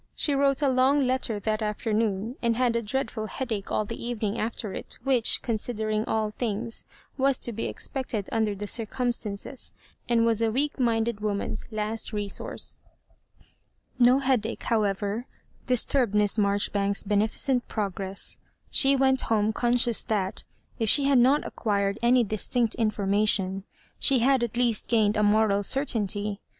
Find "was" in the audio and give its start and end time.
7.19-7.37, 10.25-10.41